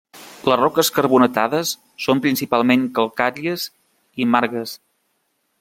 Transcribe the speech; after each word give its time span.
Les 0.51 0.57
roques 0.61 0.89
carbonatades 0.95 1.75
són 2.07 2.23
principalment 2.25 2.89
calcàries 2.99 3.69
i 4.25 4.31
margues. 4.37 4.77